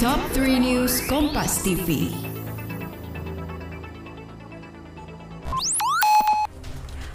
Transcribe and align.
Top 0.00 0.16
3 0.32 0.64
News 0.64 1.04
Kompas 1.12 1.60
TV. 1.60 2.08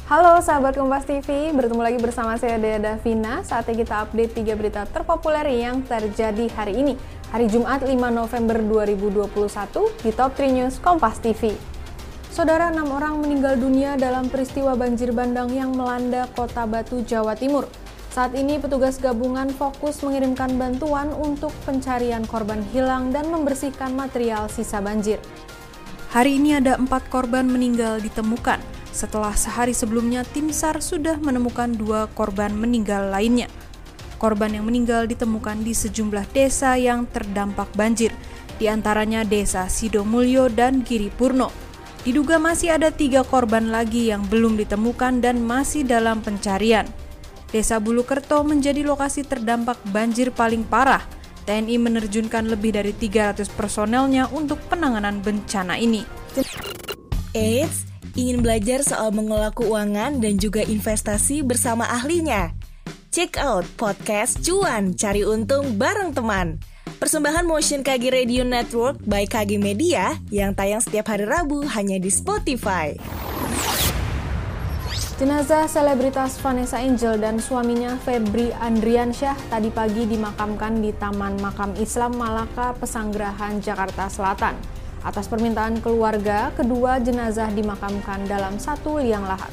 Halo 0.06 0.38
sahabat 0.38 0.78
Kompas 0.78 1.02
TV, 1.10 1.50
bertemu 1.50 1.82
lagi 1.82 1.98
bersama 1.98 2.38
saya 2.38 2.62
Dea 2.62 2.78
Davina. 2.78 3.42
Saatnya 3.42 3.74
kita 3.74 4.06
update 4.06 4.38
3 4.38 4.54
berita 4.54 4.86
terpopuler 4.86 5.50
yang 5.50 5.82
terjadi 5.82 6.46
hari 6.54 6.78
ini, 6.78 6.94
hari 7.34 7.50
Jumat 7.50 7.82
5 7.82 7.90
November 7.90 8.62
2021 8.62 9.34
di 10.06 10.14
Top 10.14 10.38
3 10.38 10.46
News 10.54 10.78
Kompas 10.78 11.18
TV. 11.18 11.58
Saudara 12.30 12.70
enam 12.70 12.94
orang 12.94 13.18
meninggal 13.18 13.58
dunia 13.58 13.98
dalam 13.98 14.30
peristiwa 14.30 14.78
banjir 14.78 15.10
bandang 15.10 15.50
yang 15.50 15.74
melanda 15.74 16.30
kota 16.38 16.70
Batu, 16.70 17.02
Jawa 17.02 17.34
Timur. 17.34 17.66
Saat 18.16 18.32
ini 18.32 18.56
petugas 18.56 18.96
gabungan 18.96 19.52
fokus 19.52 20.00
mengirimkan 20.00 20.56
bantuan 20.56 21.12
untuk 21.12 21.52
pencarian 21.68 22.24
korban 22.24 22.64
hilang 22.72 23.12
dan 23.12 23.28
membersihkan 23.28 23.92
material 23.92 24.48
sisa 24.48 24.80
banjir. 24.80 25.20
Hari 26.16 26.40
ini 26.40 26.56
ada 26.56 26.80
empat 26.80 27.12
korban 27.12 27.44
meninggal 27.44 28.00
ditemukan. 28.00 28.64
Setelah 28.96 29.36
sehari 29.36 29.76
sebelumnya 29.76 30.24
tim 30.32 30.48
SAR 30.48 30.80
sudah 30.80 31.20
menemukan 31.20 31.76
dua 31.76 32.08
korban 32.16 32.56
meninggal 32.56 33.12
lainnya. 33.12 33.52
Korban 34.16 34.56
yang 34.56 34.64
meninggal 34.64 35.12
ditemukan 35.12 35.68
di 35.68 35.76
sejumlah 35.76 36.32
desa 36.32 36.80
yang 36.80 37.12
terdampak 37.12 37.68
banjir, 37.76 38.16
di 38.56 38.72
antaranya 38.72 39.28
desa 39.28 39.68
Sidomulyo 39.68 40.48
dan 40.48 40.88
Giripurno. 40.88 41.52
Diduga 42.08 42.40
masih 42.40 42.80
ada 42.80 42.96
tiga 42.96 43.28
korban 43.28 43.76
lagi 43.76 44.08
yang 44.08 44.24
belum 44.32 44.56
ditemukan 44.56 45.20
dan 45.20 45.44
masih 45.44 45.84
dalam 45.84 46.24
pencarian. 46.24 46.88
Desa 47.50 47.78
Bulukerto 47.82 48.42
menjadi 48.42 48.82
lokasi 48.82 49.26
terdampak 49.26 49.78
banjir 49.90 50.34
paling 50.34 50.66
parah. 50.66 51.04
TNI 51.46 51.78
menerjunkan 51.78 52.50
lebih 52.50 52.74
dari 52.74 52.92
300 52.92 53.46
personelnya 53.54 54.26
untuk 54.34 54.58
penanganan 54.66 55.22
bencana 55.22 55.78
ini. 55.78 56.02
Eits, 57.38 57.86
ingin 58.18 58.42
belajar 58.42 58.82
soal 58.82 59.14
mengelola 59.14 59.54
keuangan 59.54 60.18
dan 60.18 60.42
juga 60.42 60.66
investasi 60.66 61.46
bersama 61.46 61.86
ahlinya? 61.86 62.50
Check 63.14 63.38
out 63.38 63.64
podcast 63.78 64.42
Cuan 64.42 64.98
Cari 64.98 65.22
Untung 65.22 65.78
bareng 65.78 66.12
teman. 66.12 66.60
Persembahan 66.96 67.44
Motion 67.44 67.84
KG 67.84 68.12
Radio 68.12 68.44
Network 68.48 69.04
by 69.04 69.28
KG 69.28 69.60
Media 69.60 70.16
yang 70.32 70.56
tayang 70.56 70.80
setiap 70.80 71.12
hari 71.12 71.28
Rabu 71.28 71.64
hanya 71.76 72.00
di 72.00 72.08
Spotify. 72.08 72.96
Jenazah 75.16 75.64
selebritas 75.72 76.36
Vanessa 76.44 76.76
Angel 76.76 77.16
dan 77.16 77.40
suaminya 77.40 77.96
Febri 78.04 78.52
Andriansyah 78.52 79.48
tadi 79.48 79.72
pagi 79.72 80.04
dimakamkan 80.04 80.84
di 80.84 80.92
Taman 80.92 81.40
Makam 81.40 81.72
Islam 81.80 82.20
Malaka, 82.20 82.76
Pesanggerahan, 82.76 83.64
Jakarta 83.64 84.12
Selatan. 84.12 84.60
Atas 85.08 85.32
permintaan 85.32 85.80
keluarga, 85.80 86.52
kedua 86.52 87.00
jenazah 87.00 87.48
dimakamkan 87.48 88.28
dalam 88.28 88.60
satu 88.60 89.00
liang 89.00 89.24
lahat. 89.24 89.48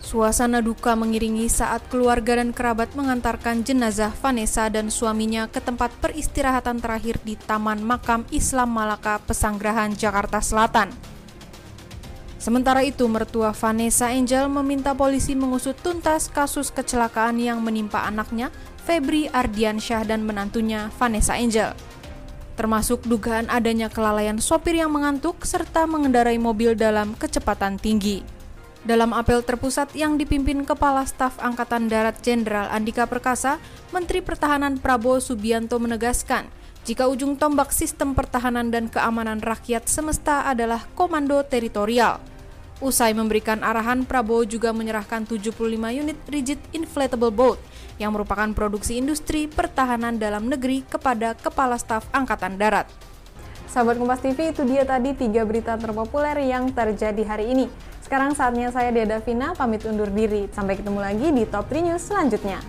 Suasana 0.00 0.64
duka 0.64 0.96
mengiringi 0.96 1.52
saat 1.52 1.84
keluarga 1.92 2.40
dan 2.40 2.56
kerabat 2.56 2.96
mengantarkan 2.96 3.60
jenazah 3.60 4.08
Vanessa 4.24 4.72
dan 4.72 4.88
suaminya 4.88 5.44
ke 5.52 5.60
tempat 5.60 5.92
peristirahatan 6.00 6.80
terakhir 6.80 7.20
di 7.20 7.36
Taman 7.36 7.84
Makam 7.84 8.24
Islam 8.32 8.72
Malaka, 8.72 9.20
Pesanggerahan, 9.28 9.92
Jakarta 9.92 10.40
Selatan. 10.40 11.09
Sementara 12.40 12.80
itu, 12.80 13.04
mertua 13.04 13.52
Vanessa 13.52 14.08
Angel 14.08 14.48
meminta 14.48 14.96
polisi 14.96 15.36
mengusut 15.36 15.76
tuntas 15.84 16.32
kasus 16.32 16.72
kecelakaan 16.72 17.36
yang 17.36 17.60
menimpa 17.60 18.08
anaknya, 18.08 18.48
Febri 18.88 19.28
Ardiansyah 19.28 20.08
dan 20.08 20.24
menantunya, 20.24 20.88
Vanessa 20.96 21.36
Angel. 21.36 21.76
Termasuk 22.56 23.04
dugaan 23.04 23.44
adanya 23.52 23.92
kelalaian 23.92 24.40
sopir 24.40 24.72
yang 24.72 24.88
mengantuk 24.88 25.44
serta 25.44 25.84
mengendarai 25.84 26.40
mobil 26.40 26.72
dalam 26.72 27.12
kecepatan 27.12 27.76
tinggi. 27.76 28.24
Dalam 28.88 29.12
apel 29.12 29.44
terpusat 29.44 29.92
yang 29.92 30.16
dipimpin 30.16 30.64
Kepala 30.64 31.04
Staf 31.04 31.36
Angkatan 31.44 31.92
Darat 31.92 32.24
Jenderal 32.24 32.72
Andika 32.72 33.04
Perkasa, 33.04 33.60
Menteri 33.92 34.24
Pertahanan 34.24 34.80
Prabowo 34.80 35.20
Subianto 35.20 35.76
menegaskan, 35.76 36.48
jika 36.88 37.04
ujung 37.04 37.36
tombak 37.36 37.76
sistem 37.76 38.16
pertahanan 38.16 38.72
dan 38.72 38.88
keamanan 38.88 39.44
rakyat 39.44 39.84
semesta 39.84 40.48
adalah 40.48 40.88
komando 40.96 41.44
teritorial. 41.44 42.29
Usai 42.80 43.12
memberikan 43.12 43.60
arahan, 43.60 44.08
Prabowo 44.08 44.40
juga 44.48 44.72
menyerahkan 44.72 45.28
75 45.28 45.52
unit 45.92 46.16
rigid 46.32 46.56
inflatable 46.72 47.28
boat 47.28 47.60
yang 48.00 48.08
merupakan 48.08 48.48
produksi 48.56 48.96
industri 48.96 49.44
pertahanan 49.44 50.16
dalam 50.16 50.48
negeri 50.48 50.80
kepada 50.88 51.36
Kepala 51.36 51.76
Staf 51.76 52.08
Angkatan 52.08 52.56
Darat. 52.56 52.88
Sahabat 53.68 54.00
Kompas 54.00 54.24
TV, 54.24 54.56
itu 54.56 54.64
dia 54.64 54.88
tadi 54.88 55.12
tiga 55.12 55.44
berita 55.44 55.76
terpopuler 55.76 56.40
yang 56.40 56.72
terjadi 56.72 57.20
hari 57.28 57.52
ini. 57.52 57.68
Sekarang 58.00 58.32
saatnya 58.32 58.72
saya 58.72 58.88
Deda 58.88 59.20
Vina 59.20 59.52
pamit 59.52 59.84
undur 59.84 60.08
diri. 60.08 60.48
Sampai 60.48 60.80
ketemu 60.80 61.04
lagi 61.04 61.28
di 61.36 61.44
Top 61.44 61.68
3 61.68 61.84
News 61.84 62.00
selanjutnya. 62.00 62.64